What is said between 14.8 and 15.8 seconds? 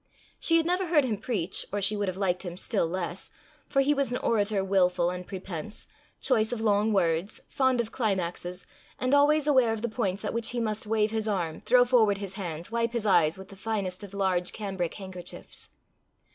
handkerchiefs.